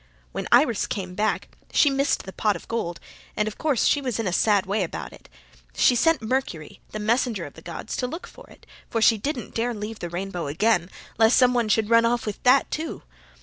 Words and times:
"When 0.31 0.47
Iris 0.51 0.87
came 0.87 1.13
back 1.13 1.49
she 1.71 1.91
missed 1.91 2.23
the 2.23 2.33
pot 2.33 2.55
of 2.55 2.67
gold 2.67 2.99
and 3.37 3.47
of 3.47 3.59
course 3.59 3.85
she 3.85 4.01
was 4.01 4.17
in 4.19 4.25
a 4.25 4.33
sad 4.33 4.65
way 4.65 4.81
about 4.81 5.13
it. 5.13 5.29
She 5.77 5.95
sent 5.95 6.23
Mercury, 6.23 6.79
the 6.91 6.97
messenger 6.97 7.45
of 7.45 7.53
the 7.53 7.61
gods, 7.61 7.95
to 7.97 8.07
look 8.07 8.25
for 8.25 8.47
it, 8.49 8.65
for 8.89 8.99
she 8.99 9.19
didn't 9.19 9.53
dare 9.53 9.75
leave 9.75 9.99
the 9.99 10.09
rainbow 10.09 10.47
again, 10.47 10.89
lest 11.19 11.37
somebody 11.37 11.69
should 11.69 11.91
run 11.91 12.05
off 12.05 12.25
with 12.25 12.41
that 12.41 12.71
too. 12.71 13.03